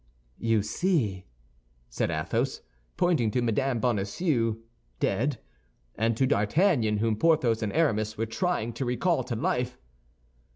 [0.39, 1.25] "You see!"
[1.87, 2.61] said Athos,
[2.97, 3.77] pointing to Mme.
[3.77, 4.57] Bonacieux
[4.99, 5.37] dead,
[5.93, 9.77] and to D'Artagnan, whom Porthos and Aramis were trying to recall to life.